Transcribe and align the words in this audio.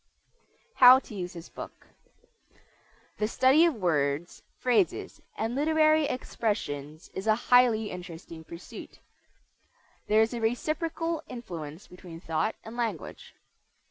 HOW 0.77 0.97
TO 0.97 1.13
USE 1.13 1.33
THIS 1.33 1.49
BOOK 1.49 1.85
The 3.19 3.27
study 3.27 3.65
of 3.65 3.75
words, 3.75 4.41
phrases, 4.57 5.21
and 5.37 5.53
literary 5.53 6.05
expressions 6.05 7.11
is 7.13 7.27
a 7.27 7.35
highly 7.35 7.91
interesting 7.91 8.43
pursuit. 8.43 8.97
There 10.07 10.23
is 10.23 10.33
a 10.33 10.41
reciprocal 10.41 11.21
influence 11.27 11.85
between 11.85 12.19
thought 12.19 12.55
and 12.63 12.75
language. 12.75 13.35